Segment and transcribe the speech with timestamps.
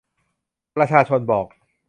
[0.75, 1.47] ประชาชนบอก